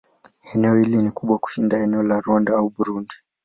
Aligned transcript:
Eneo 0.55 0.75
hili 0.79 0.97
ni 0.97 1.11
kubwa 1.11 1.37
kushinda 1.39 1.77
eneo 1.77 2.03
la 2.03 2.19
Rwanda 2.21 2.53
au 2.57 2.69
Burundi. 2.69 3.15